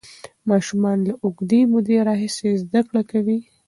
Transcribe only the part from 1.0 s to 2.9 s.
له اوږدې مودې راهیسې زده